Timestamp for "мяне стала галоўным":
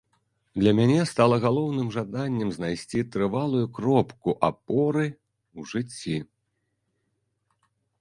0.77-1.91